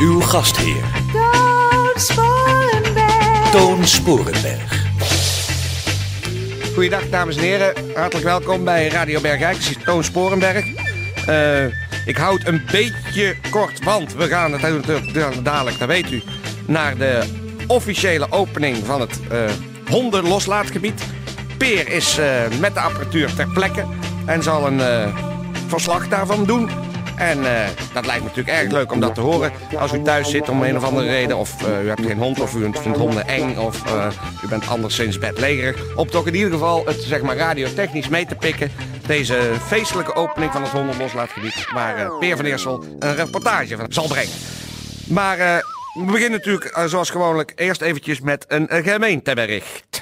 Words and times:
Uw 0.00 0.20
gastheer, 0.20 0.84
Toon 1.12 1.92
Sporenberg. 1.94 3.50
Toon 3.50 3.86
Sporenberg. 3.86 4.86
Goeiedag 6.74 7.08
dames 7.10 7.36
en 7.36 7.42
heren, 7.42 7.74
hartelijk 7.94 8.26
welkom 8.26 8.64
bij 8.64 8.88
Radio 8.88 9.20
Bergijk. 9.20 9.56
Is 9.56 9.76
Toon 9.84 10.04
Sporenberg. 10.04 10.64
Eh, 11.26 11.64
ik 12.06 12.16
houd 12.16 12.46
een 12.46 12.62
beetje 12.70 13.36
kort, 13.50 13.84
want 13.84 14.14
we 14.14 14.26
gaan 14.26 14.52
het 14.52 14.62
natuurlijk 14.62 15.44
dadelijk, 15.44 15.78
dat 15.78 15.88
weet 15.88 16.10
u, 16.12 16.22
naar 16.66 16.96
de 16.96 17.22
officiële 17.66 18.26
opening 18.30 18.76
van 18.86 19.00
het 19.00 19.20
eh 19.30 19.50
hondenloslaatgebied. 19.88 21.02
Peer 21.58 21.88
is 21.88 22.18
eh, 22.18 22.26
met 22.60 22.74
de 22.74 22.80
apparatuur 22.80 23.34
ter 23.34 23.48
plekke 23.48 23.84
en 24.26 24.42
zal 24.42 24.66
een 24.66 24.80
eh, 24.80 25.16
verslag 25.66 26.08
daarvan 26.08 26.44
doen. 26.44 26.87
En 27.18 27.44
eh, 27.44 27.68
dat 27.92 28.06
lijkt 28.06 28.22
me 28.22 28.28
natuurlijk 28.28 28.58
erg 28.58 28.70
leuk 28.70 28.92
om 28.92 29.00
dat 29.00 29.14
te 29.14 29.20
horen. 29.20 29.52
Als 29.78 29.92
u 29.92 30.02
thuis 30.02 30.30
zit 30.30 30.48
om 30.48 30.62
een 30.62 30.76
of 30.76 30.84
andere 30.84 31.06
reden, 31.06 31.36
of 31.36 31.62
eh, 31.62 31.84
u 31.84 31.88
hebt 31.88 32.06
geen 32.06 32.18
hond, 32.18 32.40
of 32.40 32.54
u 32.54 32.70
vindt 32.72 32.98
honden 32.98 33.28
eng, 33.28 33.56
of 33.56 33.84
eh, 33.86 34.06
u 34.44 34.48
bent 34.48 34.68
anderszins 34.68 35.18
bedlegerig. 35.18 35.96
Om 35.96 36.10
toch 36.10 36.26
in 36.26 36.34
ieder 36.34 36.50
geval 36.50 36.86
het 36.86 37.00
zeg 37.00 37.22
maar, 37.22 37.36
radiotechnisch 37.36 38.08
mee 38.08 38.26
te 38.26 38.34
pikken. 38.34 38.70
Deze 39.06 39.52
feestelijke 39.66 40.14
opening 40.14 40.52
van 40.52 40.62
het 40.62 40.70
hondenloslaatgebied. 40.70 41.66
Waar 41.74 42.12
Peer 42.18 42.36
van 42.36 42.44
Eersel 42.44 42.84
een 42.98 43.14
reportage 43.14 43.76
van 43.76 43.86
zal 43.88 44.06
brengen. 44.06 44.32
Maar 45.08 45.36
we 45.94 46.04
beginnen 46.04 46.30
natuurlijk 46.30 46.80
zoals 46.86 47.10
gewoonlijk 47.10 47.52
eerst 47.56 47.80
eventjes 47.80 48.20
met 48.20 48.44
een 48.48 48.68
gemeentebericht. 48.70 49.97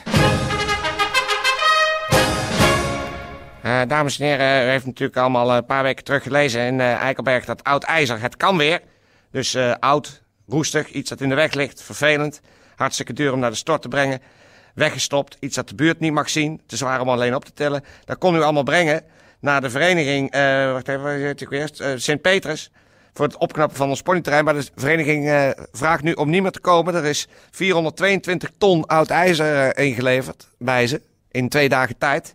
Eh, 3.67 3.81
dames 3.89 4.19
en 4.19 4.27
heren, 4.27 4.67
u 4.67 4.71
heeft 4.71 4.87
natuurlijk 4.87 5.19
allemaal 5.19 5.51
eh, 5.51 5.57
een 5.57 5.65
paar 5.65 5.83
weken 5.83 6.05
terug 6.05 6.23
gelezen 6.23 6.61
in 6.61 6.81
eh, 6.81 6.95
Eikelberg 6.95 7.45
dat 7.45 7.65
oud 7.65 7.83
ijzer, 7.83 8.21
het 8.21 8.37
kan 8.37 8.57
weer. 8.57 8.81
Dus 9.31 9.57
oud, 9.81 10.23
roestig, 10.49 10.91
iets 10.91 11.11
dat 11.11 11.21
in 11.21 11.29
de 11.29 11.35
weg 11.35 11.53
ligt, 11.53 11.83
vervelend. 11.83 12.41
Hartstikke 12.77 13.13
duur 13.13 13.33
om 13.33 13.39
naar 13.39 13.51
de 13.51 13.57
stort 13.57 13.83
te 13.83 13.89
brengen. 13.89 14.23
Weggestopt, 14.75 15.37
iets 15.41 15.57
dat 15.57 15.69
de 15.69 15.75
buurt 15.75 16.01
niet 16.01 16.13
mag 16.13 16.31
zien. 16.31 16.61
Te 16.67 16.77
zwaar 16.77 17.01
om 17.01 17.09
alleen 17.09 17.35
op 17.35 17.45
te 17.45 17.53
tellen. 17.53 17.85
Dat 18.05 18.19
kon 18.19 18.35
u 18.35 18.43
allemaal 18.43 18.63
brengen 18.63 19.05
naar 19.41 19.61
de 19.61 19.71
vereniging, 19.71 20.33
wacht 20.73 20.89
even, 20.89 21.37
ook 21.43 21.53
eerst? 21.53 21.85
Sint-Petrus. 21.97 22.71
Voor 23.13 23.27
het 23.27 23.37
opknappen 23.37 23.77
van 23.77 23.89
ons 23.89 24.03
ponyterrein. 24.03 24.45
Maar 24.45 24.55
de 24.55 24.67
vereniging 24.75 25.55
vraagt 25.73 26.03
nu 26.03 26.13
om 26.13 26.31
niet 26.31 26.43
meer 26.43 26.51
te 26.51 26.61
komen. 26.61 26.95
Er 26.95 27.05
is 27.05 27.27
422 27.51 28.51
ton 28.59 28.87
oud 28.87 29.11
ijzer 29.11 29.79
ingeleverd 29.79 30.49
bij 30.59 30.87
ze. 30.87 31.03
In 31.31 31.49
twee 31.49 31.69
dagen 31.69 31.99
tijd. 31.99 32.35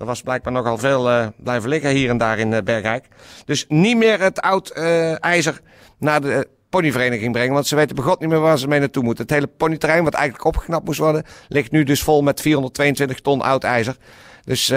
Er 0.00 0.06
was 0.06 0.22
blijkbaar 0.22 0.52
nogal 0.52 0.78
veel 0.78 1.10
eh, 1.10 1.26
blijven 1.36 1.68
liggen 1.68 1.90
hier 1.90 2.10
en 2.10 2.18
daar 2.18 2.38
in 2.38 2.64
Bergrijk. 2.64 3.06
Dus 3.44 3.64
niet 3.68 3.96
meer 3.96 4.20
het 4.20 4.40
oud 4.40 4.70
eh, 4.70 5.24
ijzer 5.24 5.60
naar 5.98 6.20
de 6.20 6.48
ponyvereniging 6.70 7.32
brengen. 7.32 7.54
Want 7.54 7.66
ze 7.66 7.76
weten 7.76 7.96
begot 7.96 8.20
niet 8.20 8.28
meer 8.28 8.40
waar 8.40 8.58
ze 8.58 8.68
mee 8.68 8.78
naartoe 8.78 9.02
moeten. 9.02 9.24
Het 9.24 9.34
hele 9.34 9.46
ponyterrein, 9.46 10.04
wat 10.04 10.14
eigenlijk 10.14 10.44
opgeknapt 10.44 10.84
moest 10.84 10.98
worden, 10.98 11.24
ligt 11.48 11.70
nu 11.70 11.82
dus 11.82 12.02
vol 12.02 12.22
met 12.22 12.40
422 12.40 13.20
ton 13.20 13.40
oud 13.40 13.64
ijzer. 13.64 13.96
Dus 14.44 14.72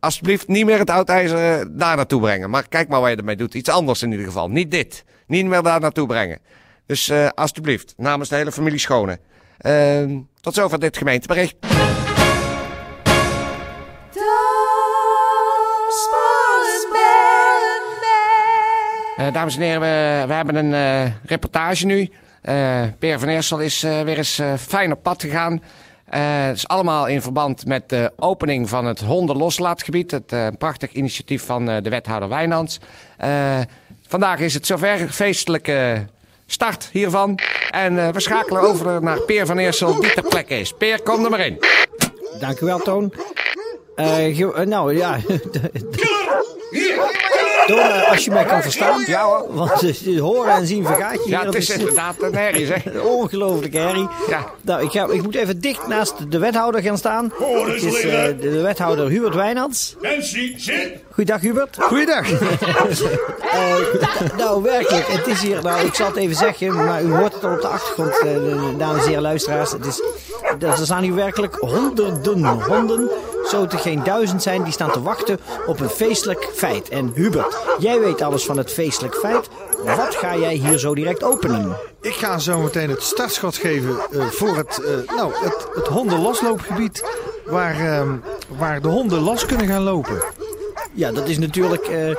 alsjeblieft 0.00 0.48
niet 0.48 0.64
meer 0.64 0.78
het 0.78 0.90
oud 0.90 1.08
ijzer 1.08 1.38
daar 1.78 1.96
naartoe 1.96 2.20
brengen. 2.20 2.50
Maar 2.50 2.68
kijk 2.68 2.88
maar 2.88 3.00
wat 3.00 3.10
je 3.10 3.16
ermee 3.16 3.36
doet. 3.36 3.54
Iets 3.54 3.70
anders 3.70 4.02
in 4.02 4.10
ieder 4.10 4.26
geval. 4.26 4.48
Niet 4.48 4.70
dit. 4.70 5.04
Niet 5.26 5.46
meer 5.46 5.62
daar 5.62 5.80
naartoe 5.80 6.06
brengen. 6.06 6.38
Dus 6.86 7.12
alsjeblieft, 7.34 7.94
namens 7.96 8.28
de 8.28 8.36
hele 8.36 8.52
familie 8.52 8.78
Schone. 8.78 9.18
Ehm, 9.58 10.18
tot 10.40 10.54
zover 10.54 10.80
dit 10.80 10.96
gemeentebericht. 10.96 11.56
Eh, 19.26 19.32
dames 19.32 19.56
en 19.56 19.62
heren, 19.62 19.80
we, 19.80 20.24
we 20.26 20.32
hebben 20.32 20.54
een 20.54 20.74
eh, 20.74 21.12
reportage 21.24 21.86
nu. 21.86 22.10
Eh 22.42 22.82
Peer 22.98 23.18
van 23.18 23.28
Eersel 23.28 23.58
is 23.58 23.80
weer 23.82 24.16
eens 24.16 24.40
fijn 24.58 24.92
op 24.92 25.02
pad 25.02 25.22
gegaan. 25.22 25.62
Het 26.10 26.56
is 26.56 26.68
allemaal 26.68 27.06
in 27.06 27.22
verband 27.22 27.66
met 27.66 27.88
de 27.88 28.12
opening 28.16 28.68
van 28.68 28.86
het 28.86 29.00
hondenloslaatgebied. 29.00 30.10
Het 30.10 30.58
prachtig 30.58 30.92
initiatief 30.92 31.44
van 31.44 31.66
de 31.66 31.88
wethouder 31.90 32.28
Wijnands. 32.28 32.78
Vandaag 34.06 34.38
is 34.38 34.54
het 34.54 34.66
zover 34.66 35.08
feestelijke 35.08 36.06
start 36.46 36.88
hiervan. 36.92 37.38
En 37.70 38.12
we 38.12 38.20
schakelen 38.20 38.62
over 38.62 39.02
naar 39.02 39.20
Peer 39.20 39.46
van 39.46 39.58
Eersel, 39.58 40.00
die 40.00 40.12
ter 40.12 40.22
plekke 40.22 40.58
is. 40.58 40.72
Peer, 40.72 41.02
kom 41.02 41.24
er 41.24 41.30
maar 41.30 41.46
in. 41.46 41.58
Dank 42.40 42.60
u 42.60 42.66
wel, 42.66 42.78
Toon. 42.78 43.12
Nou 44.64 44.96
ja. 44.96 45.18
Eh, 47.66 48.10
als 48.10 48.24
je 48.24 48.30
mij 48.30 48.44
kan 48.44 48.62
verstaan. 48.62 49.02
Ja 49.06 49.22
hoor. 49.24 49.46
Want 49.48 49.82
eh, 50.06 50.20
horen 50.20 50.52
en 50.52 50.66
zien 50.66 50.86
vergaat 50.86 51.24
je. 51.24 51.30
Ja, 51.30 51.44
het 51.44 51.54
is 51.54 51.70
inderdaad 51.70 52.14
een 52.22 52.34
herrie, 52.34 52.66
zeg. 52.66 52.86
eh, 52.86 53.04
Ongelooflijke 53.16 53.78
herrie. 53.78 54.08
Ja. 54.28 54.44
Nou, 54.60 54.82
ik, 54.84 54.90
ga, 54.90 55.06
ik 55.10 55.22
moet 55.22 55.34
even 55.34 55.60
dicht 55.60 55.86
naast 55.86 56.14
de 56.30 56.38
wethouder 56.38 56.82
gaan 56.82 56.98
staan. 56.98 57.32
Het 57.66 57.82
is 57.82 57.84
eh, 57.84 57.90
liggen. 57.92 58.38
de, 58.40 58.50
de 58.50 58.60
wethouder 58.60 59.08
Hubert 59.08 59.34
Wijnands. 59.34 59.96
Mensen, 60.00 60.52
zit! 60.56 60.92
Goeiedag, 61.12 61.40
Hubert. 61.40 61.76
Goeiedag. 61.80 62.26
Nou, 64.36 64.62
werkelijk. 64.62 65.06
Het 65.06 65.26
is 65.26 65.42
hier, 65.42 65.62
nou, 65.62 65.86
ik 65.86 65.94
zal 65.94 66.06
het 66.06 66.16
even 66.16 66.36
zeggen, 66.36 66.74
maar 66.84 67.02
u 67.02 67.14
hoort 67.16 67.34
het 67.34 67.44
al 67.44 67.52
op 67.54 67.60
de 67.60 67.66
achtergrond, 67.66 68.18
eh, 68.18 68.22
de- 68.22 68.74
dames 68.78 69.02
en 69.02 69.06
heren 69.08 69.22
luisteraars. 69.22 69.72
Het 69.72 69.86
is, 69.86 70.00
er 70.60 70.76
staan 70.84 71.02
hier 71.02 71.14
werkelijk 71.14 71.54
honderden 71.60 72.44
honden, 72.46 73.10
zo 73.48 73.60
het 73.60 73.72
er 73.72 73.78
geen 73.78 74.04
duizend 74.04 74.42
zijn, 74.42 74.62
die 74.62 74.72
staan 74.72 74.90
te 74.90 75.02
wachten 75.02 75.40
op 75.66 75.80
een 75.80 75.88
feestelijk 75.88 76.48
feit. 76.54 76.88
En 76.88 77.12
Hubert, 77.14 77.56
jij 77.78 78.00
weet 78.00 78.22
alles 78.22 78.44
van 78.44 78.56
het 78.56 78.72
feestelijk 78.72 79.14
feit. 79.14 79.48
Wat 79.84 80.14
ga 80.14 80.36
jij 80.36 80.54
hier 80.54 80.78
zo 80.78 80.94
direct 80.94 81.22
openen? 81.22 81.76
Ik 82.00 82.14
ga 82.14 82.38
zo 82.38 82.58
meteen 82.58 82.90
het 82.90 83.02
startschot 83.02 83.56
geven 83.56 83.96
eh, 84.10 84.26
voor 84.26 84.56
het, 84.56 84.78
eh, 84.84 85.16
nou, 85.16 85.32
het, 85.34 85.66
het 85.74 85.86
hondenlosloopgebied. 85.86 87.04
Waar, 87.44 87.80
ehm, 87.80 88.16
waar 88.58 88.80
de 88.80 88.88
honden 88.88 89.20
los 89.20 89.46
kunnen 89.46 89.66
gaan 89.66 89.82
lopen. 89.82 90.22
Ja, 90.92 91.12
dat 91.12 91.28
is 91.28 91.38
natuurlijk 91.38 91.86
eh, 91.86 92.10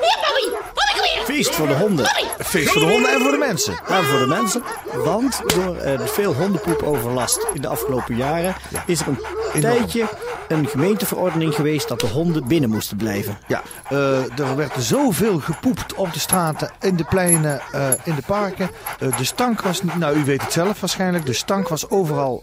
feest 1.24 1.54
voor 1.54 1.66
de 1.66 1.74
honden. 1.74 2.06
Feest 2.38 2.70
voor 2.70 2.80
de 2.80 2.86
honden 2.86 3.10
en 3.10 3.20
voor 3.20 3.30
de 3.30 3.36
mensen. 3.36 3.74
Nou, 3.88 4.04
voor 4.04 4.18
de 4.18 4.26
mensen. 4.26 4.62
Want 5.04 5.42
door 5.54 5.76
eh, 5.76 5.98
de 5.98 6.06
veel 6.06 6.34
hondenpoepoverlast 6.34 7.46
in 7.54 7.60
de 7.60 7.68
afgelopen 7.68 8.16
jaren 8.16 8.54
is 8.86 9.00
er 9.00 9.06
een 9.06 9.60
tijdje 9.60 10.08
een 10.48 10.66
gemeenteverordening 10.66 11.54
geweest 11.54 11.88
dat 11.88 12.00
de 12.00 12.06
honden 12.06 12.48
binnen 12.48 12.70
moesten 12.70 12.96
blijven. 12.96 13.38
Ja, 13.46 13.62
eh, 13.88 14.38
er 14.38 14.56
werd 14.56 14.72
zoveel 14.78 15.38
gepoept 15.38 15.94
op 15.94 16.12
de 16.12 16.18
straten, 16.18 16.70
in 16.80 16.96
de 16.96 17.04
pleinen, 17.04 17.60
eh, 17.72 17.88
in 18.04 18.14
de 18.14 18.22
parken. 18.26 18.70
Eh, 19.00 19.16
de 19.16 19.24
stank 19.24 19.60
was, 19.62 19.82
niet- 19.82 19.96
nou 19.98 20.16
u 20.16 20.24
weet 20.24 20.42
het 20.42 20.52
zelf 20.52 20.80
waarschijnlijk, 20.80 21.26
de 21.26 21.32
stank 21.32 21.68
was 21.68 21.90
overal 21.90 22.42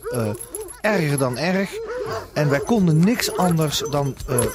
erger 0.81 1.17
dan 1.17 1.37
erg. 1.37 1.69
En 2.33 2.49
wij 2.49 2.59
konden 2.59 2.99
niks 2.99 3.37
anders 3.37 3.83
dan 3.91 4.15
eh, 4.27 4.35
eh, 4.39 4.45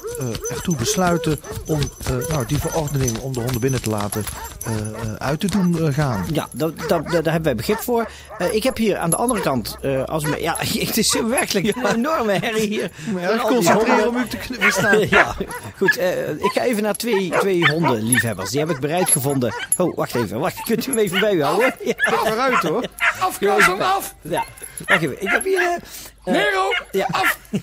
ertoe 0.51 0.77
besluiten 0.77 1.41
om 1.67 1.81
eh, 1.81 2.29
nou, 2.29 2.47
die 2.47 2.59
verordening 2.59 3.19
om 3.19 3.33
de 3.33 3.41
honden 3.41 3.61
binnen 3.61 3.83
te 3.83 3.91
laten 3.91 4.25
eh, 4.67 4.73
eh, 4.77 5.15
uit 5.19 5.41
te 5.41 5.47
doen 5.47 5.79
eh, 5.87 5.95
gaan. 5.95 6.25
Ja, 6.33 6.49
dat, 6.53 6.79
dat, 6.79 6.89
dat- 6.89 7.11
daar 7.13 7.33
hebben 7.33 7.43
wij 7.43 7.55
begrip 7.55 7.79
voor. 7.81 8.09
Eh, 8.39 8.55
ik 8.55 8.63
heb 8.63 8.77
hier 8.77 8.97
aan 8.99 9.11
de 9.11 9.17
andere 9.17 9.41
kant, 9.41 9.77
eh, 9.83 10.05
als 10.05 10.25
me, 10.25 10.41
ja, 10.43 10.55
het 10.87 10.97
is 10.97 11.21
werkelijk 11.29 11.77
een 11.77 11.87
enorme 11.95 12.33
herrie 12.33 12.69
hier. 12.69 12.91
Al 13.15 13.33
die 13.33 13.41
concentreren 13.41 14.09
om 14.09 14.17
u 14.17 14.27
te 14.29 14.37
kunnen 14.37 14.63
verstaan. 14.63 15.09
ja, 15.19 15.35
goed. 15.77 15.97
eh, 15.97 16.31
ik 16.31 16.51
ga 16.53 16.63
even 16.63 16.83
naar 16.83 16.97
twee, 16.97 17.33
twee 17.39 17.71
hondenliefhebbers. 17.73 18.51
Die 18.51 18.61
heb 18.61 18.71
ik 18.71 18.81
bereid 18.81 19.11
gevonden. 19.11 19.55
Oh, 19.77 19.97
wacht 19.97 20.15
even. 20.15 20.39
Wacht, 20.41 20.63
kunt 20.63 20.87
u 20.87 20.91
hem 20.91 20.99
even 21.01 21.21
bij 21.21 21.33
u 21.33 21.43
houden? 21.43 21.75
Ja, 21.85 21.95
Vooruit 21.97 22.63
hoor. 22.63 22.85
Af, 23.21 23.39
Klaas, 23.39 23.69
af! 23.81 24.15
ja. 24.23 24.45
Wacht 24.87 25.03
even. 25.03 25.23
Ik 25.23 25.29
heb 25.29 25.45
hier... 25.45 25.79
eh, 26.25 26.35
eh, 26.35 26.41
Nero! 26.45 26.69
Ja. 26.91 27.09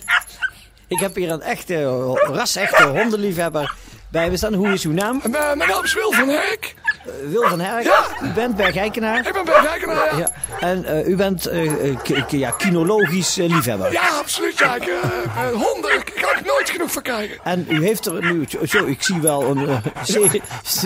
Ik 0.87 0.99
heb 0.99 1.15
hier 1.15 1.31
een 1.31 1.41
echte, 1.41 1.83
ras-echte 2.15 2.83
hondenliefhebber 2.83 3.75
bij 4.11 4.29
me 4.29 4.37
staan. 4.37 4.53
Hoe 4.53 4.67
is 4.73 4.85
uw 4.85 4.91
naam? 4.91 5.21
Eh, 5.23 5.29
mijn 5.31 5.57
naam 5.69 5.83
is 5.83 5.93
Wil 5.93 6.11
van 6.11 6.27
Herk. 6.29 6.75
Wil 7.23 7.47
van 7.49 7.59
Herk, 7.59 7.83
Ja. 7.83 8.05
u 8.23 8.27
bent 8.33 8.55
bergijkenaar. 8.55 9.27
Ik 9.27 9.33
ben 9.33 9.45
bergijkenaar, 9.45 10.11
ja. 10.11 10.17
Ja. 10.17 10.29
En 10.59 10.85
eh, 10.85 11.07
u 11.07 11.15
bent 11.15 11.45
eh, 11.45 11.89
eh, 11.89 11.97
ja, 12.27 12.51
kinologisch 12.51 13.35
liefhebber. 13.35 13.91
Ja, 13.91 14.07
absoluut. 14.19 14.57
Ja. 14.59 14.75
Ik, 14.75 14.91
honden, 15.53 15.93
ik 15.93 16.13
kan 16.21 16.29
er 16.35 16.41
nooit 16.45 16.69
genoeg 16.69 16.91
van 16.91 17.01
krijgen. 17.01 17.37
En 17.43 17.65
u 17.69 17.83
heeft 17.85 18.05
er 18.05 18.31
nu, 18.33 18.45
zo, 18.67 18.85
ik 18.85 19.03
zie 19.03 19.21
wel 19.21 19.43
een, 19.43 19.67
eh, 19.69 19.77
ze- 20.05 20.41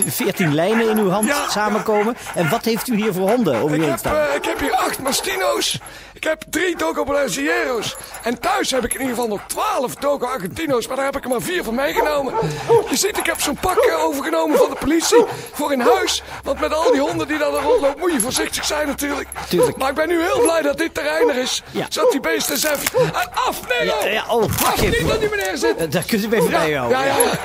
14 0.06 0.54
lijnen 0.54 0.88
in 0.90 0.98
uw 0.98 1.08
hand 1.10 1.26
Ja. 1.26 1.48
samenkomen. 1.50 2.16
En 2.34 2.48
wat 2.50 2.64
heeft 2.64 2.88
u 2.88 2.96
hier 2.96 3.12
voor 3.12 3.28
honden 3.30 3.62
om 3.62 3.70
u 3.70 3.74
Ik 3.74 3.80
heen 3.80 3.90
heb, 3.90 3.98
staan? 3.98 4.26
ik 4.36 4.44
heb 4.44 4.60
hier 4.60 4.72
acht 4.74 4.98
Mastino's. 4.98 5.78
Ik 6.12 6.24
heb 6.28 6.42
drie 6.50 6.76
Dogo 6.76 7.04
Brasileiros. 7.04 7.96
En 8.22 8.40
thuis 8.40 8.70
heb 8.70 8.84
ik 8.84 8.94
in 8.94 9.00
ieder 9.00 9.14
geval 9.14 9.28
nog 9.30 9.40
twaalf 9.46 9.94
Dogo 9.94 10.26
Argentino's. 10.26 10.86
Maar 10.86 10.96
daar 10.96 11.04
heb 11.04 11.16
ik 11.16 11.24
er 11.24 11.30
maar 11.30 11.40
vier 11.40 11.64
van 11.64 11.74
meegenomen. 11.74 12.34
Je 12.90 12.96
ziet, 12.96 13.16
ik 13.18 13.26
heb 13.26 13.40
zo'n 13.40 13.56
pak 13.60 13.94
overgenomen 13.98 14.58
van 14.58 14.70
de 14.70 14.76
politie. 14.80 15.24
Voor 15.52 15.72
in 15.72 15.80
huis. 15.80 16.22
Want 16.42 16.60
met 16.60 16.74
al 16.74 16.92
die 16.92 17.00
honden 17.00 17.28
die 17.28 17.38
daar 17.38 17.48
rondlopen 17.50 17.98
moet 17.98 18.12
je 18.12 18.20
voorzichtig 18.20 18.64
zijn 18.64 18.86
natuurlijk. 18.86 19.28
Tuurlijk. 19.52 19.76
Maar 19.76 19.88
ik 19.88 19.94
ben 19.94 20.08
nu 20.08 20.22
heel 20.22 20.40
blij 20.40 20.62
dat 20.62 20.78
dit 20.78 20.94
terrein 20.94 21.28
er 21.28 21.36
is. 21.36 21.62
Ja. 21.70 21.86
Zodat 21.88 22.10
die 22.10 22.20
beesten 22.20 22.54
eens 22.54 22.64
even... 22.64 22.98
En 23.00 23.28
af! 23.48 23.60
Nee, 23.68 23.86
Ja, 23.88 24.06
ja, 24.06 24.24
oh, 24.28 24.42
Af, 24.42 24.80
niet 24.82 25.08
dat 25.08 25.20
die 25.20 25.28
meneer 25.30 25.56
zit. 25.56 25.76
Eh, 25.76 25.90
Daar 25.90 26.02
kunt 26.06 26.24
u 26.24 26.36
even 26.36 26.50
bij 26.50 26.72
houden. 26.72 26.98
ja, 26.98 27.04
ja, 27.06 27.16
ja. 27.18 27.38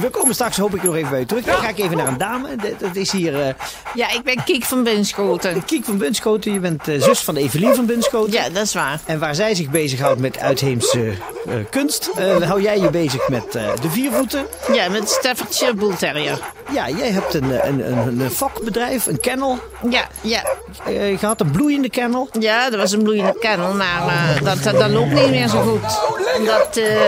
We 0.00 0.08
komen 0.10 0.34
straks, 0.34 0.56
hoop 0.56 0.74
ik, 0.74 0.82
nog 0.82 0.94
even 0.94 1.10
bij 1.10 1.20
u 1.20 1.24
terug. 1.26 1.44
Dan 1.44 1.54
ga 1.54 1.68
ik 1.68 1.78
even 1.78 1.96
naar 1.96 2.06
een 2.06 2.18
dame. 2.18 2.48
Dat- 2.56 2.96
is 2.96 3.12
hier 3.12 3.40
eh, 3.40 3.54
Ja, 3.94 4.10
ik 4.12 4.22
ben 4.22 4.44
Kiek 4.44 4.64
van 4.64 4.82
Bunschoten. 4.82 5.64
Kiek 5.64 5.84
van 5.84 5.98
Bunschoten. 5.98 6.52
Je 6.52 6.58
bent 6.60 6.88
eh, 6.88 7.02
zus 7.02 7.20
van 7.20 7.36
Evelien 7.36 7.74
van 7.74 7.86
Bunschoten. 7.86 8.32
Ja, 8.32 8.48
dat 8.48 8.62
is 8.62 8.74
waar. 8.74 9.00
En 9.04 9.18
waar 9.18 9.34
zij 9.34 9.54
zich 9.54 9.70
bezighoudt 9.70 10.20
met 10.20 10.38
uitheemse 10.38 11.12
eh, 11.48 11.54
kunst, 11.70 12.10
eh, 12.16 12.40
hou 12.42 12.62
jij 12.62 12.78
je 12.80 12.90
bezig 12.90 13.28
met 13.28 13.54
eh, 13.54 13.62
de 13.82 13.90
viervoeten. 13.90 14.46
Ja, 14.72 14.88
met 14.88 15.08
Staffordshire 15.10 15.74
Bull 15.74 15.94
Terrier. 15.96 16.38
Ja, 16.72 16.88
jij 16.88 17.10
hebt 17.10 17.34
een, 17.34 17.52
eh, 17.60 17.68
een, 17.68 17.92
een, 17.92 18.20
een 18.20 18.30
fokbedrijf, 18.30 19.06
een 19.06 19.20
kennel 19.20 19.58
Ja, 19.90 20.08
ja. 20.20 20.42
eh, 20.86 21.18
gehad, 21.18 21.40
een 21.40 21.47
bloeiende 21.50 21.90
kennel. 21.90 22.28
Ja, 22.40 22.70
dat 22.70 22.80
was 22.80 22.92
een 22.92 23.02
bloeiende 23.02 23.36
kennel, 23.40 23.72
maar 23.74 24.06
eh, 24.06 24.42
dat, 24.44 24.62
dat, 24.62 24.78
dat 24.78 24.90
loopt 24.90 25.12
niet 25.12 25.30
meer 25.30 25.48
zo 25.48 25.62
goed. 25.62 25.98
Omdat, 26.38 26.76
eh 26.76 27.06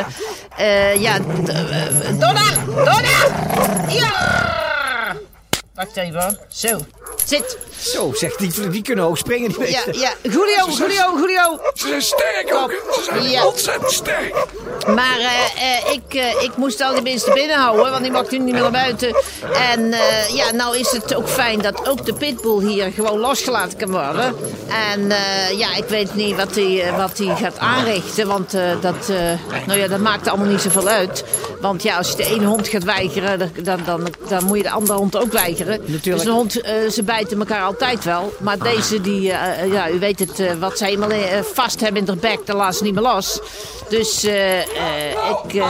eh 0.56 1.00
ja... 1.00 1.18
d- 1.18 1.48
eh, 1.48 1.84
Donna! 2.18 2.42
Donna! 2.66 3.18
Ja! 3.88 4.12
Wacht 5.74 5.96
even 5.96 6.20
hoor. 6.22 6.36
Zo. 6.48 6.78
Zit. 7.30 7.58
Zo, 7.80 8.12
zegt 8.14 8.38
die, 8.38 8.70
die 8.70 8.82
kunnen 8.82 9.04
hoog 9.04 9.18
springen, 9.18 9.48
die 9.48 9.58
Ja, 9.70 9.82
beesten. 9.84 9.98
ja. 10.02 10.12
Julio, 10.22 10.68
Julio, 10.78 11.18
Julio. 11.18 11.60
Ze 11.74 11.86
zijn 11.88 12.02
sterk 12.02 12.54
ook. 12.54 12.70
Ze 12.92 13.02
zijn 13.04 13.30
Ja. 13.30 13.46
ontzettend 13.46 13.92
sterk. 13.92 14.34
Maar 14.86 15.18
eh, 15.18 15.86
eh, 15.86 15.92
ik, 15.92 16.14
eh, 16.14 16.42
ik 16.42 16.56
moest 16.56 16.80
al 16.80 16.92
die 16.92 17.02
beesten 17.02 17.34
binnen 17.34 17.56
houden, 17.56 17.90
want 17.90 18.02
die 18.02 18.12
mochten 18.12 18.44
niet 18.44 18.52
meer 18.52 18.62
naar 18.62 18.70
buiten. 18.70 19.16
En 19.52 19.94
ja, 20.34 20.50
nou 20.52 20.78
is 20.78 20.90
het 20.90 21.14
ook 21.14 21.28
fijn 21.28 21.58
dat 21.60 21.88
ook 21.88 22.04
de 22.06 22.14
pitbull 22.14 22.66
hier 22.66 22.92
gewoon 22.92 23.18
losgelaten 23.18 23.78
kan 23.78 23.90
worden. 23.90 24.34
En 24.90 25.08
ja, 25.56 25.74
ik 25.76 25.84
weet 25.88 26.14
niet 26.14 26.36
wat 26.36 26.54
hij 26.54 26.92
wat 26.96 27.20
gaat 27.38 27.58
aanrichten, 27.58 28.26
want 28.26 28.50
dat, 28.80 29.08
nou 29.66 29.78
ja, 29.78 29.86
dat 29.88 30.00
maakt 30.00 30.28
allemaal 30.28 30.46
niet 30.46 30.60
zoveel 30.60 30.88
uit. 30.88 31.24
Want 31.60 31.82
ja, 31.82 31.96
als 31.96 32.10
je 32.10 32.16
de 32.16 32.24
ene 32.24 32.44
hond 32.46 32.68
gaat 32.68 32.84
weigeren, 32.84 33.38
dan, 33.38 33.50
dan, 33.62 33.80
dan, 33.84 34.14
dan 34.28 34.44
moet 34.44 34.56
je 34.56 34.62
de 34.62 34.70
andere 34.70 34.98
hond 34.98 35.16
ook 35.16 35.32
weigeren. 35.32 35.80
Dus 36.02 36.24
een 36.24 36.30
hond, 36.30 36.52
ze 36.90 37.02
bijten 37.20 37.38
elkaar 37.38 37.62
altijd 37.62 38.04
wel. 38.04 38.32
Maar 38.40 38.58
deze, 38.58 39.00
die, 39.00 39.32
eh, 39.32 39.62
eh, 39.62 39.72
ja, 39.72 39.90
u 39.90 39.98
weet 39.98 40.18
het, 40.18 40.40
eh, 40.40 40.52
wat 40.54 40.78
ze 40.78 40.86
eenmaal 40.86 41.10
vast 41.54 41.80
hebben 41.80 42.00
in 42.00 42.06
de 42.06 42.16
bek, 42.16 42.46
dan 42.46 42.56
laat 42.56 42.76
ze 42.76 42.82
niet 42.82 42.94
meer 42.94 43.02
los. 43.02 43.40
Dus 43.88 44.24
ik, 44.24 45.62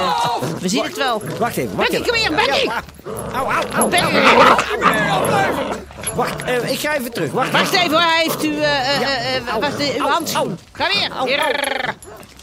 we 0.61 0.69
zien 0.69 0.83
het 0.83 0.97
wel. 0.97 1.23
Wacht 1.39 1.57
even, 1.57 1.77
wacht 1.77 1.91
Becky, 1.91 2.03
even. 2.03 2.07
kom 2.07 2.37
hier, 2.37 2.47
Becky! 2.47 2.69
Au, 3.35 3.51
au, 3.51 3.65
au. 3.77 3.89
Becky! 3.89 4.05
Wacht, 6.15 6.35
ik 6.71 6.79
ga 6.79 6.97
even 6.97 7.13
terug. 7.13 7.33
Wacht, 7.33 7.51
Wacht 7.51 7.73
even 7.73 7.91
hoor, 7.91 8.01
hij 8.01 8.23
heeft 8.23 8.45
u, 8.45 8.55
wacht, 9.61 9.97
uw 9.97 10.07
handschoen. 10.07 10.59
Ga 10.73 10.87
weer. 10.87 11.11
Hier. 11.25 11.95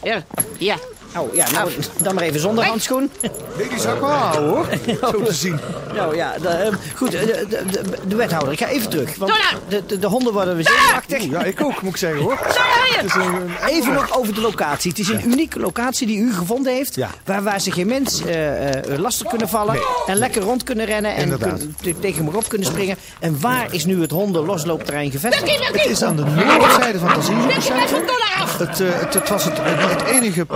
Hier. 0.02 0.24
Ja. 0.58 0.76
Oh, 1.16 1.34
ja, 1.34 1.50
nou, 1.50 1.70
dan 2.02 2.14
maar 2.14 2.24
even 2.24 2.40
zonder 2.40 2.64
handschoen. 2.64 3.10
Nee, 3.56 3.68
die 3.68 3.78
zou 3.78 3.94
ik 3.94 4.00
wel 4.00 4.10
houden 4.10 4.50
hoor. 4.50 4.66
Zo 5.12 5.22
te 5.22 5.34
zien. 5.34 5.60
Nou 5.94 6.16
ja, 6.16 6.38
de, 6.38 6.48
eh, 6.48 6.72
goed, 6.96 7.10
de, 7.10 7.46
de, 7.48 7.64
de, 7.70 7.82
de 8.06 8.16
wethouder, 8.16 8.52
ik 8.52 8.58
ga 8.58 8.68
even 8.68 8.90
terug. 8.90 9.16
Want 9.16 9.32
nou. 9.32 9.62
de, 9.68 9.86
de, 9.86 9.98
de 9.98 10.06
honden 10.06 10.32
worden 10.32 10.54
weer 10.54 10.68
zenuwachtig. 10.68 11.22
Ja, 11.22 11.44
ik 11.44 11.64
ook, 11.64 11.82
moet 11.82 11.90
ik 11.92 11.96
zeggen 11.96 12.20
hoor. 12.20 12.38
Is 13.04 13.14
een, 13.14 13.20
een- 13.22 13.50
Even 13.68 13.92
nog 13.92 14.18
over 14.18 14.34
de 14.34 14.40
locatie. 14.40 14.90
Het 14.90 14.98
is 15.00 15.08
een 15.08 15.30
unieke 15.30 15.60
locatie 15.60 16.06
die 16.06 16.18
u 16.18 16.32
gevonden 16.34 16.72
heeft. 16.72 16.94
Ja. 16.94 17.08
Waar, 17.24 17.42
waar 17.42 17.60
ze 17.60 17.70
geen 17.72 17.86
mens 17.86 18.24
eh, 18.24 18.74
eh, 18.92 18.98
lastig 18.98 19.28
kunnen 19.28 19.48
vallen. 19.48 19.78
En 20.06 20.16
lekker 20.16 20.42
rond 20.42 20.62
kunnen 20.62 20.86
rennen. 20.86 21.14
En 21.14 21.22
Inderdaad. 21.22 21.58
kun- 21.58 21.74
te- 21.82 21.98
tegen 21.98 22.24
hem 22.24 22.34
op 22.34 22.48
kunnen 22.48 22.66
springen. 22.66 22.96
En 23.20 23.40
waar 23.40 23.66
is 23.70 23.84
nu 23.84 24.00
het 24.00 24.10
hondenlosloopterrein 24.10 25.10
gevestigd? 25.10 25.44
Becky, 25.58 25.78
het 25.78 25.90
is 25.90 26.02
aan 26.02 26.16
de 26.16 26.24
noordzijde 26.24 26.98
van 26.98 27.08
af! 27.08 28.58
Het, 28.58 28.80
eh, 28.80 28.88
het, 29.00 29.14
het 29.14 29.28
was 29.28 29.44
het, 29.44 29.54
het 29.62 30.02
enige 30.02 30.46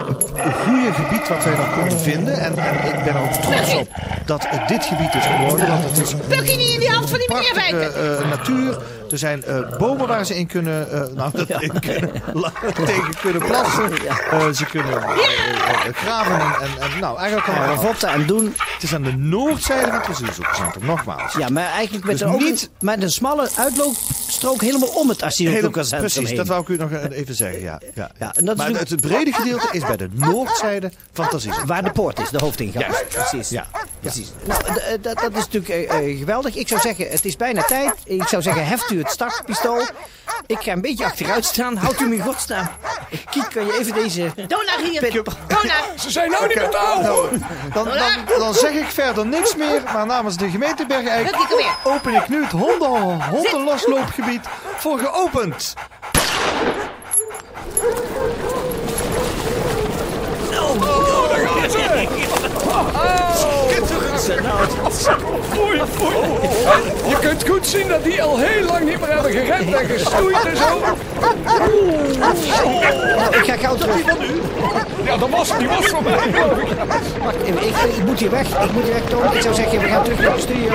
goede 0.65 0.93
gebied 0.93 1.29
wat 1.29 1.45
wij 1.45 1.57
nog 1.57 1.75
konden 1.75 2.01
vinden. 2.01 2.39
En, 2.41 2.59
en 2.59 2.75
ik 2.99 3.05
ben 3.05 3.15
er 3.15 3.23
ook 3.23 3.33
trots 3.33 3.75
op 3.75 3.89
dat 4.27 4.45
het 4.49 4.69
dit 4.69 4.85
gebied 4.85 5.15
is 5.15 5.25
geworden. 5.27 5.69
Want 5.69 5.85
het 5.85 5.99
is 5.99 6.15
Becky, 6.29 6.57
niet 6.57 6.69
in 6.69 6.79
die 6.81 6.91
hand 6.91 7.11
van 7.11 7.19
die 7.19 7.29
meneer 7.35 7.53
prachtige 7.53 7.77
wijken. 7.77 8.19
eh, 8.25 8.29
natuur. 8.31 8.79
Er 9.11 9.19
zijn 9.19 9.45
eh, 9.45 9.77
bomen 9.79 10.07
waar 10.09 10.27
ze 10.27 10.39
in 10.39 10.47
kunnen, 10.47 10.93
eh, 10.93 11.03
nou, 11.15 11.31
in 11.59 11.81
kunnen 11.81 12.11
tegen 12.85 13.15
kunnen 13.21 13.43
plassen. 13.47 13.93
Eh, 14.07 14.49
ze 14.51 14.65
kunnen 14.65 15.03
eh, 15.03 15.09
graven 15.95 16.41
en, 16.41 16.81
en, 16.81 17.01
nou, 17.01 17.19
eigenlijk 17.19 17.47
Ja, 17.49 17.53
allemaal. 17.57 17.75
ravotten 17.75 18.09
en 18.09 18.27
doen. 18.27 18.55
Het 18.75 18.83
is 18.83 18.95
aan 18.95 19.03
de 19.03 19.17
noordzijde 19.17 19.87
van 19.91 20.01
het 20.01 20.09
asielzoekerscentrum, 20.09 20.85
nogmaals. 20.87 21.33
Ja, 21.33 21.49
maar 21.49 21.65
eigenlijk 21.71 22.05
met, 22.07 22.19
Dus 22.19 22.29
een, 22.29 22.37
niet- 22.39 22.71
met 22.81 23.03
een 23.03 23.11
smalle 23.11 23.49
uitloopstrook 23.57 24.61
helemaal 24.61 24.89
om 24.89 25.09
het 25.09 25.23
asielzoekerscentrum 25.23 26.01
precies, 26.11 26.29
heen. 26.29 26.37
dat 26.37 26.47
wou 26.47 26.63
ik 26.63 26.69
u 26.69 26.77
nog 26.77 26.91
even 27.11 27.35
zeggen. 27.35 27.61
Ja, 27.61 27.81
ja, 27.95 28.11
Ja, 28.19 28.35
en 28.35 28.45
dat 28.45 28.59
is 28.59 28.63
maar 28.67 28.81
het, 28.81 28.91
het 28.91 29.01
brede 29.01 29.33
gedeelte 29.33 29.69
is 29.71 29.83
bij 29.85 29.97
de 29.97 30.09
noordzijde 30.13 30.91
van 31.13 31.25
het 31.25 31.35
asielzoekerscentrum. 31.35 31.67
Waar 31.67 31.83
de 31.83 31.91
poort 31.93 32.21
is, 32.21 32.31
de 32.31 32.39
hoofdingang. 32.39 32.87
Precies. 33.09 33.49
Ja. 33.49 33.67
Precies. 34.03 34.33
Nou, 34.45 34.61
eh, 34.65 34.75
dat, 35.01 35.19
dat 35.19 35.31
is 35.37 35.49
natuurlijk 35.49 35.69
eh, 35.69 36.11
eh, 36.11 36.19
geweldig. 36.19 36.55
Ik 36.57 36.69
zou 36.69 36.81
zeggen, 36.81 37.09
het 37.11 37.25
is 37.25 37.37
bijna 37.37 37.63
tijd. 37.63 37.95
Ik 38.05 38.29
zou 38.29 38.43
zeggen, 38.43 38.67
heft 38.67 38.91
u 38.91 38.99
het 38.99 39.11
startpistool. 39.11 39.83
Ik 40.47 40.61
ga 40.61 40.73
een 40.73 40.81
beetje 40.81 41.05
achteruit 41.05 41.45
staan. 41.45 41.77
Houdt 41.77 42.01
u 42.01 42.09
me 42.09 42.15
in 42.15 42.23
godsnaam. 42.23 42.69
Kiek, 43.31 43.51
kan 43.55 43.67
je 43.67 43.79
even 43.79 43.95
deze... 43.95 44.33
Donna 44.37 44.91
hier. 44.91 45.01
Pit- 45.01 45.13
Donna. 45.47 45.75
Ze 45.99 46.11
zijn 46.11 46.31
nou 46.31 46.47
niet 46.47 46.71
te 46.71 46.77
houden. 46.77 47.45
Dan, 47.73 47.85
dan, 47.85 48.39
dan 48.39 48.55
zeg 48.55 48.73
ik 48.73 48.87
verder 48.87 49.27
niks 49.27 49.57
meer, 49.57 49.83
maar 49.93 50.07
namens 50.07 50.37
de 50.37 50.51
gemeente 50.51 50.87
hier. 50.89 51.77
open 51.85 52.15
ik 52.15 52.29
nu 52.29 52.43
het 52.43 52.53
honden, 52.53 53.23
hondenlosloopgebied 53.29 54.47
voor 54.77 54.99
geopend. 54.99 55.75
Je 67.09 67.17
kunt 67.21 67.49
goed 67.49 67.67
zien 67.67 67.89
dat 67.89 68.05
die 68.05 68.23
al 68.23 68.39
heel 68.39 68.65
lang 68.65 68.85
niet 68.85 69.01
meer 69.01 69.13
hebben 69.13 69.33
gerend 69.33 69.73
en 69.73 69.87
gestoeid 69.87 70.45
en 70.45 70.57
zo. 70.57 70.81
Nou, 73.17 73.37
ik 73.37 73.45
ga 73.45 73.57
gauw 73.57 73.77
terug. 73.77 74.05
Ja, 75.05 75.17
dat 75.17 75.31
was, 75.31 75.59
die 75.59 75.69
was 75.69 75.87
voor 75.87 76.03
mij, 76.03 76.13
ik. 76.13 76.35
Wacht, 77.25 77.37
even, 77.45 77.63
ik, 77.67 77.75
ik 77.99 78.05
moet 78.05 78.19
hier 78.19 78.31
weg. 78.31 78.47
Ik 78.67 78.73
moet 78.73 78.83
hier 78.83 78.93
weg, 78.93 79.03
Toon. 79.09 79.35
Ik 79.37 79.43
zou 79.43 79.55
zeggen, 79.55 79.79
we 79.81 79.89
gaan 79.89 80.03
terug 80.03 80.21
naar 80.21 80.35
de 80.35 80.41
studio. 80.41 80.71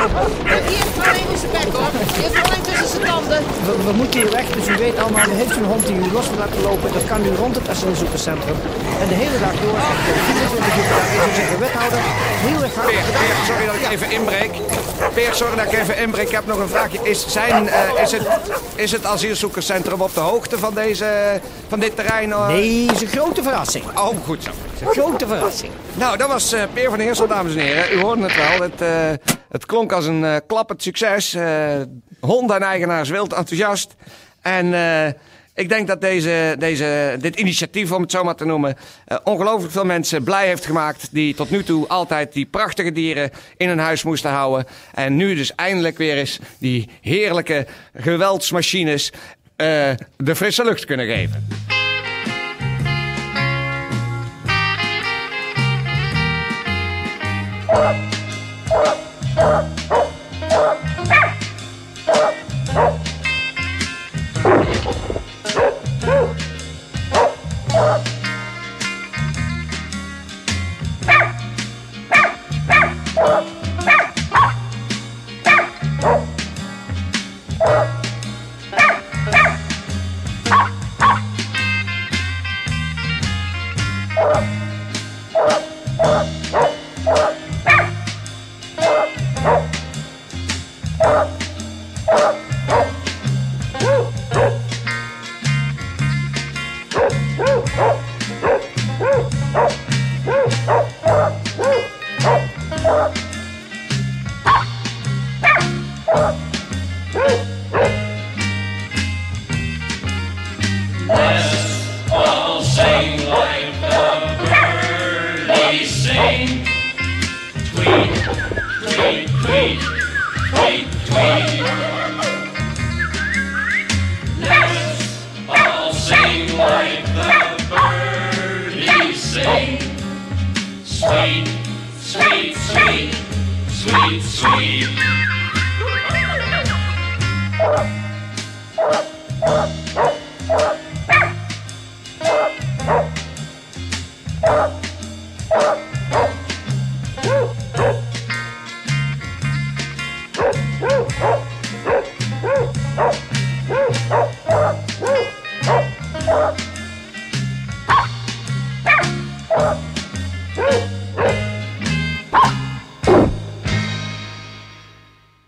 Die 0.68 0.76
heeft 0.78 0.98
er 0.98 1.04
alleen 1.10 1.30
in 1.34 1.38
zijn 1.44 1.52
bek 1.52 1.74
hoor. 1.76 1.90
Die 2.14 2.24
heeft 2.24 2.36
er 2.36 2.44
alleen 2.44 2.62
tussen 2.62 2.88
zijn 2.88 3.04
tanden. 3.12 3.40
We, 3.66 3.74
we 3.86 3.92
moeten 4.00 4.20
hier 4.20 4.32
weg, 4.32 4.46
dus 4.58 4.68
u 4.68 4.76
weet 4.78 4.98
allemaal, 5.00 5.26
heeft 5.30 5.56
u 5.58 5.60
een 5.60 5.66
hond 5.74 5.86
die 5.88 5.96
u 5.96 6.12
los 6.18 6.28
wil 6.30 6.38
laten 6.38 6.62
lopen, 6.62 6.94
dat 6.94 7.06
kan 7.12 7.26
u 7.26 7.30
rond 7.44 7.56
het 7.56 7.70
asielzoekerscentrum. 7.70 8.56
En 9.02 9.08
de 9.08 9.18
hele 9.24 9.38
dag 9.46 9.54
door. 9.64 9.78
24 10.26 10.78
uur 10.78 10.84
per 10.90 10.90
dag. 10.94 11.06
Ik 11.14 11.20
zou 11.20 11.32
zeggen, 11.40 11.60
wethouder, 11.60 12.00
heel 12.48 12.62
erg 12.64 12.76
hartelijk 12.76 13.06
Peer, 13.06 13.20
Peer, 13.20 13.36
sorry 13.50 13.66
dat 13.66 13.76
ik 13.76 13.86
even 13.92 14.10
inbreek. 14.12 14.52
Peer, 15.14 15.34
sorry 15.34 15.56
dat 15.56 15.66
ik 15.72 15.80
even 15.80 15.98
inbreek. 15.98 16.26
Ik 16.28 16.36
heb 16.36 16.46
nog 16.48 16.60
een 16.60 16.68
vraagje. 16.76 17.00
Is, 17.04 17.26
zijn, 17.28 17.68
eh, 17.70 18.02
is, 18.04 18.12
het, 18.12 18.22
is 18.76 18.92
het 18.92 19.06
asielzoekerscentrum 19.06 20.02
op 20.02 20.14
de 20.14 20.20
hoogte 20.20 20.58
van, 20.60 20.74
deze, 20.74 21.06
van 21.68 21.80
dit 21.80 21.96
terrein? 21.96 22.32
eh? 22.32 22.48
Nee, 22.48 22.86
is 22.94 23.02
een 23.02 23.08
grote 23.08 23.44
verrassing. 23.44 23.84
Oh, 24.00 24.16
goed 24.28 24.44
zo. 24.44 24.50
Is 24.74 24.82
een 24.82 24.88
grote 24.88 25.28
verrassing. 25.28 25.72
Nou, 25.94 26.18
dat 26.18 26.28
was 26.28 26.54
eh, 26.54 26.64
Peer 26.74 26.90
van 26.90 27.00
Heersel, 27.00 27.28
dames 27.28 27.56
en 27.56 27.60
heren. 27.62 27.94
U 27.94 28.00
hoorde 28.02 28.22
het 28.24 28.36
wel. 28.36 28.62
Het, 28.70 28.82
eh, 28.82 29.32
het 29.50 29.66
klonk 29.66 29.92
als 29.92 30.06
een 30.06 30.26
eh, 30.26 30.36
klappend 30.48 30.82
succes. 30.82 31.34
Eh 31.34 31.82
honden 32.20 32.56
en 32.56 32.62
eigenaars 32.62 33.10
wild 33.10 33.34
enthousiast. 33.34 33.96
En 34.42 34.74
eh, 34.74 35.08
ik 35.54 35.70
denk 35.70 35.88
dat 35.88 36.02
deze, 36.02 36.56
deze, 36.60 37.16
dit 37.20 37.40
initiatief, 37.40 37.92
om 37.92 38.02
het 38.02 38.12
zo 38.12 38.24
maar 38.24 38.36
te 38.36 38.46
noemen... 38.46 38.76
eh, 39.06 39.18
ongelooflijk 39.24 39.72
veel 39.74 39.86
mensen 39.86 40.24
blij 40.24 40.48
heeft 40.48 40.66
gemaakt... 40.66 41.08
die 41.12 41.36
tot 41.36 41.50
nu 41.50 41.64
toe 41.64 41.88
altijd 41.88 42.34
die 42.34 42.46
prachtige 42.46 42.92
dieren 42.92 43.32
in 43.58 43.68
hun 43.68 43.80
huis 43.80 44.04
moesten 44.04 44.32
houden. 44.32 44.66
En 44.94 45.16
nu 45.16 45.36
dus 45.36 45.56
eindelijk 45.56 45.98
weer 45.98 46.18
eens 46.18 46.40
die 46.60 46.90
heerlijke 47.02 47.68
geweldsmachines... 47.96 49.12
eh, 49.56 49.90
de 50.18 50.36
frisse 50.36 50.64
lucht 50.64 50.86
kunnen 50.86 51.06
geven. 51.06 51.48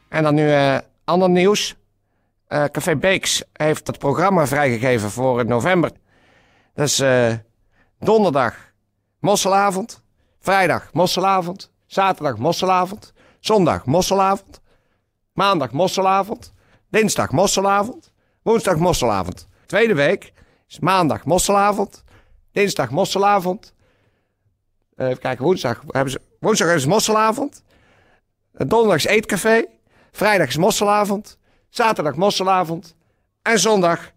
En 0.09 0.23
dan 0.23 0.35
nu 0.35 0.51
eh, 0.51 0.77
ander 1.03 1.29
nieuws. 1.29 1.75
Eh, 2.47 2.63
Café 2.63 2.95
Beeks 2.95 3.43
heeft 3.53 3.87
het 3.87 3.97
programma 3.97 4.47
vrijgegeven 4.47 5.11
voor 5.11 5.45
november. 5.45 5.91
Is 6.75 6.99
eh, 6.99 7.33
donderdag 7.99 8.55
mosselavond, 9.19 10.03
vrijdag 10.39 10.93
mosselavond, 10.93 11.71
zaterdag 11.85 12.37
mosselavond, 12.37 13.13
zondag 13.39 13.85
mosselavond, 13.85 14.61
maandag 15.33 15.71
mosselavond, 15.71 16.53
dinsdag 16.89 17.31
mosselavond, 17.31 18.11
woensdag 18.41 18.77
mosselavond. 18.77 19.47
Tweede 19.65 19.93
week 19.93 20.33
is 20.67 20.79
maandag 20.79 21.25
mosselavond, 21.25 22.03
dinsdag 22.51 22.89
mosselavond. 22.89 23.73
Even 24.95 25.19
kijken, 25.19 25.45
woensdag 25.45 25.83
hebben 25.87 26.11
ze, 26.11 26.21
woensdag 26.39 26.67
hebben 26.67 26.83
ze 26.83 26.89
mosselavond. 26.89 27.63
Donderdag 28.51 28.97
is 28.97 29.05
eetcafé. 29.05 29.65
Vrijdag 30.11 30.47
is 30.47 30.57
mosselavond. 30.57 31.37
Zaterdag 31.69 32.15
mosselavond. 32.15 32.95
En 33.41 33.59
zondag 33.59 34.11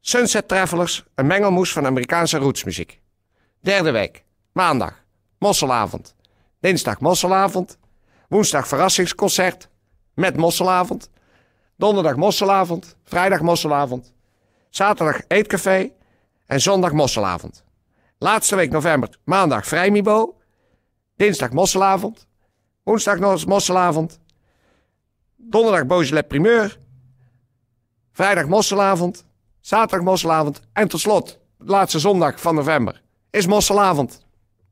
Sunset 0.00 0.48
Travelers, 0.48 1.04
een 1.14 1.26
mengelmoes 1.26 1.72
van 1.72 1.86
Amerikaanse 1.86 2.38
rootsmuziek. 2.38 3.00
Derde 3.60 3.90
week, 3.90 4.24
maandag, 4.52 5.04
mosselavond. 5.38 6.14
Dinsdag 6.60 7.00
mosselavond. 7.00 7.78
Woensdag 8.28 8.68
verrassingsconcert 8.68 9.68
met 10.14 10.36
mosselavond. 10.36 11.10
Donderdag 11.76 12.16
mosselavond. 12.16 12.96
Vrijdag 13.04 13.40
mosselavond. 13.40 14.12
Zaterdag 14.70 15.20
eetcafé. 15.28 15.90
En 16.46 16.60
zondag 16.60 16.92
mosselavond. 16.92 17.64
Laatste 18.18 18.56
week 18.56 18.70
november, 18.70 19.18
maandag 19.24 19.66
vrijmibo. 19.66 20.36
Dinsdag 21.16 21.50
mosselavond. 21.50 22.26
Woensdag 22.82 23.18
nog 23.18 23.46
mosselavond. 23.46 24.18
Donderdag 25.48 25.86
Beaujolais 25.86 26.26
primeur. 26.26 26.78
Vrijdag 28.12 28.46
mosselavond. 28.46 29.24
Zaterdag 29.60 30.06
mosselavond. 30.06 30.60
En 30.72 30.88
tot 30.88 31.00
slot, 31.00 31.38
de 31.58 31.70
laatste 31.70 31.98
zondag 31.98 32.40
van 32.40 32.54
november, 32.54 33.02
is 33.30 33.46
mosselavond. 33.46 34.24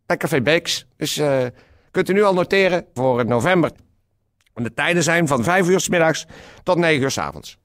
Bij 0.07 0.17
Café 0.17 0.43
Beeks. 0.43 0.87
Dus 0.97 1.17
eh, 1.17 1.45
kunt 1.91 2.09
u 2.09 2.13
nu 2.13 2.23
al 2.23 2.35
noteren 2.35 2.87
voor 2.95 3.27
november. 3.27 3.71
De 4.55 4.75
tijden 4.75 5.03
zijn 5.03 5.29
van 5.29 5.45
5 5.45 5.69
uur 5.69 5.81
s 5.81 5.89
middags 5.89 6.27
tot 6.63 6.77
9 6.77 7.03
uur 7.03 7.11
s 7.11 7.19
avonds. 7.19 7.59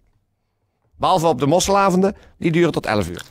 Behalve 0.98 1.28
op 1.28 1.40
de 1.40 1.46
mosselavonden, 1.46 2.16
die 2.38 2.52
duren 2.52 2.72
tot 2.72 2.86
11 2.86 3.10
uur. 3.10 3.26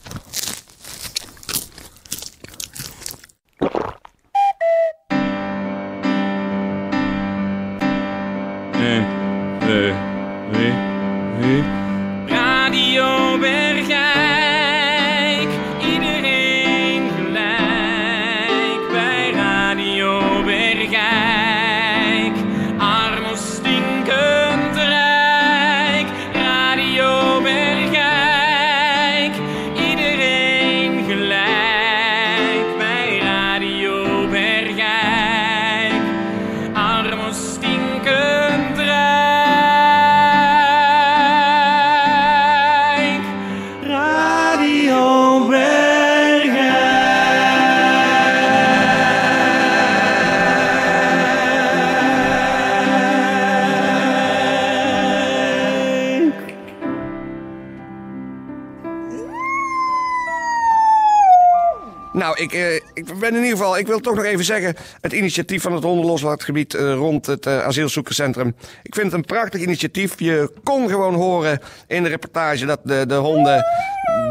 Nou, 62.12 62.36
ik, 62.42 62.52
eh, 62.52 62.74
ik 62.74 63.18
ben 63.18 63.28
in 63.28 63.42
ieder 63.42 63.58
geval, 63.58 63.78
ik 63.78 63.86
wil 63.86 64.00
toch 64.00 64.14
nog 64.14 64.24
even 64.24 64.44
zeggen, 64.44 64.76
het 65.00 65.12
initiatief 65.12 65.62
van 65.62 65.72
het 65.72 65.82
hondenloslaatgebied 65.82 66.74
eh, 66.74 66.94
rond 66.94 67.26
het 67.26 67.46
eh, 67.46 67.64
asielzoekerscentrum. 67.64 68.54
Ik 68.82 68.94
vind 68.94 69.06
het 69.06 69.14
een 69.14 69.24
prachtig 69.24 69.60
initiatief. 69.60 70.20
Je 70.20 70.52
kon 70.62 70.88
gewoon 70.88 71.14
horen 71.14 71.60
in 71.86 72.02
de 72.02 72.08
reportage 72.08 72.66
dat 72.66 72.80
de, 72.82 73.06
de 73.06 73.14
honden 73.14 73.64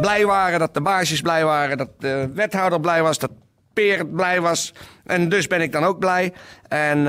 blij 0.02 0.26
waren, 0.26 0.60
dat 0.60 0.74
de 0.74 0.82
baasjes 0.82 1.22
blij 1.22 1.46
waren, 1.46 1.78
dat 1.78 1.90
de 2.00 2.30
wethouder 2.34 2.80
blij 2.80 3.02
was, 3.02 3.20
dat 3.20 3.32
Peer 3.74 4.08
blij 4.08 4.42
was. 4.42 4.74
En 5.06 5.30
dus 5.30 5.48
ben 5.48 5.62
ik 5.62 5.72
dan 5.72 5.84
ook 5.84 6.00
blij. 6.00 6.34
En 6.68 7.08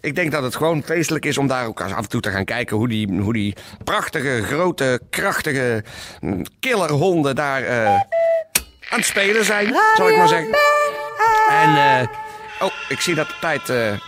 ik 0.00 0.14
denk 0.14 0.32
dat 0.32 0.42
het 0.42 0.56
gewoon 0.56 0.82
feestelijk 0.82 1.24
is 1.24 1.38
om 1.38 1.46
daar 1.46 1.66
ook 1.66 1.80
af 1.80 1.96
en 1.96 2.08
toe 2.08 2.20
te 2.20 2.30
gaan 2.30 2.44
kijken 2.44 2.76
hoe 2.76 2.88
die, 2.88 3.20
hoe 3.20 3.32
die 3.32 3.56
prachtige, 3.84 4.42
grote, 4.42 5.00
krachtige 5.10 5.84
mm, 6.20 6.42
killerhonden 6.60 7.34
daar 7.34 7.62
aan 8.88 8.98
het 8.98 9.06
spelen 9.06 9.44
zijn, 9.44 9.74
zal 9.94 10.08
ik 10.08 10.16
maar 10.16 10.28
zeggen. 10.28 10.56
En, 11.48 11.76
eh, 11.76 12.06
oh, 12.60 12.72
ik 12.88 13.00
zie 13.00 13.14
dat 13.14 13.28
de 13.28 13.34
tijd 13.40 13.68
eh, 13.68 13.90
er 13.90 14.00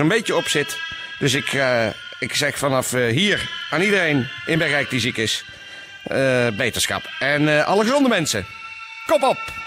een 0.00 0.08
beetje 0.08 0.36
op 0.36 0.48
zit. 0.48 0.78
Dus 1.18 1.34
ik, 1.34 1.52
eh, 1.52 1.86
ik 2.18 2.34
zeg 2.34 2.58
vanaf 2.58 2.90
hier 2.90 3.50
aan 3.70 3.80
iedereen 3.80 4.28
in 4.46 4.58
Bergrijk 4.58 4.90
die 4.90 5.00
ziek 5.00 5.16
is, 5.16 5.44
beterschap. 6.56 7.02
En 7.18 7.64
alle 7.64 7.82
gezonde 7.82 8.08
mensen, 8.08 8.46
kop 9.06 9.22
op! 9.22 9.57